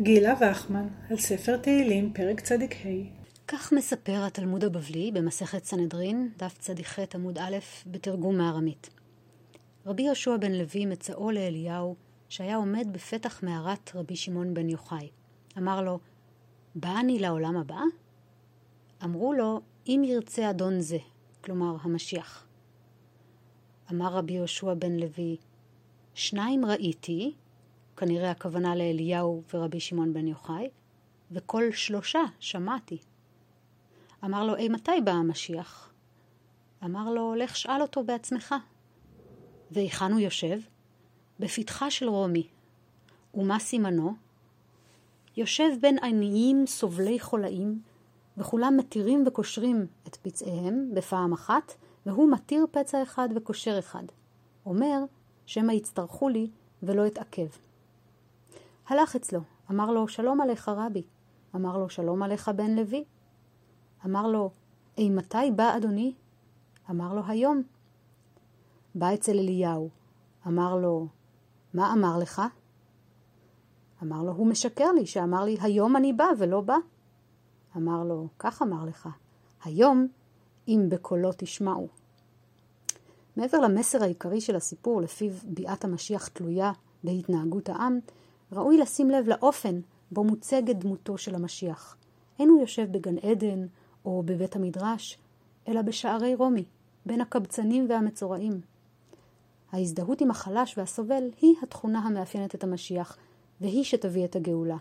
[0.00, 2.54] גילה וחמן, על ספר תהילים, פרק צ"ה.
[3.48, 7.56] כך מספר התלמוד הבבלי במסכת סנהדרין, דף צ"ח עמוד א',
[7.86, 8.90] בתרגום מארמית.
[9.86, 11.96] רבי יהושע בן לוי מצאו לאליהו,
[12.28, 15.08] שהיה עומד בפתח מערת רבי שמעון בן יוחאי.
[15.58, 15.98] אמר לו,
[16.74, 17.80] בא אני לעולם הבא?
[19.04, 20.98] אמרו לו, אם ירצה אדון זה,
[21.40, 22.46] כלומר המשיח.
[23.92, 25.36] אמר רבי יהושע בן לוי,
[26.14, 27.34] שניים ראיתי,
[27.96, 30.68] כנראה הכוונה לאליהו ורבי שמעון בן יוחאי,
[31.30, 32.98] וכל שלושה שמעתי.
[34.24, 35.92] אמר לו, אי מתי בא המשיח?
[36.84, 38.54] אמר לו, לך שאל אותו בעצמך.
[39.70, 40.58] והיכן הוא יושב?
[41.40, 42.48] בפתחה של רומי.
[43.34, 44.14] ומה סימנו?
[45.36, 47.82] יושב בין עניים סובלי חולאים,
[48.36, 51.72] וכולם מתירים וקושרים את פצעיהם בפעם אחת,
[52.06, 54.04] והוא מתיר פצע אחד וקושר אחד.
[54.66, 54.98] אומר,
[55.46, 56.50] שמא יצטרכו לי
[56.82, 57.65] ולא אתעכב.
[58.88, 61.02] הלך אצלו, אמר לו, שלום עליך רבי.
[61.54, 63.04] אמר לו, שלום עליך בן לוי.
[64.04, 64.50] אמר לו,
[64.98, 66.14] אי מתי בא אדוני?
[66.90, 67.62] אמר לו, היום.
[68.94, 69.88] בא אצל אליהו,
[70.46, 71.06] אמר לו,
[71.74, 72.42] מה אמר לך?
[74.02, 76.76] אמר לו, הוא משקר לי, שאמר לי, היום אני בא ולא בא.
[77.76, 79.08] אמר לו, כך אמר לך,
[79.64, 80.08] היום
[80.68, 81.88] אם בקולו תשמעו.
[83.36, 86.72] מעבר למסר העיקרי של הסיפור, לפיו ביאת המשיח תלויה
[87.04, 87.98] בהתנהגות העם,
[88.52, 89.80] ראוי לשים לב לאופן
[90.10, 91.96] בו מוצגת דמותו של המשיח.
[92.38, 93.66] אין הוא יושב בגן עדן
[94.04, 95.18] או בבית המדרש,
[95.68, 96.64] אלא בשערי רומי,
[97.06, 98.60] בין הקבצנים והמצורעים.
[99.72, 103.16] ההזדהות עם החלש והסובל היא התכונה המאפיינת את המשיח,
[103.60, 104.76] והיא שתביא את הגאולה.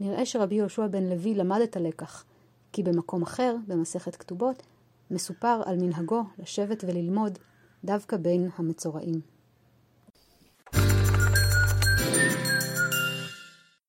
[0.00, 2.24] נראה שרבי יהושע בן לוי למד את הלקח,
[2.72, 4.62] כי במקום אחר, במסכת כתובות,
[5.10, 7.38] מסופר על מנהגו לשבת וללמוד
[7.84, 9.33] דווקא בין המצורעים.